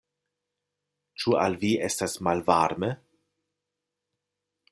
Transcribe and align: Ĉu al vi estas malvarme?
Ĉu 1.23 1.35
al 1.41 1.59
vi 1.65 1.71
estas 1.89 2.17
malvarme? 2.29 2.91